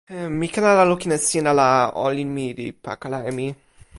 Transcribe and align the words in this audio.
mi 0.37 0.47
ken 0.53 0.65
ala 0.71 0.83
lukin 0.89 1.11
e 1.17 1.19
sina 1.27 1.51
la 1.59 1.69
olin 2.05 2.29
mi 2.35 2.47
li 2.57 2.67
pakala 2.85 3.19
e 3.29 3.31
mi. 3.37 3.47